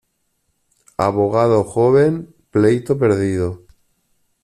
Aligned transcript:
Abogado 0.97 1.63
joven, 1.63 2.33
pleito 2.49 2.97
perdido. 2.97 3.67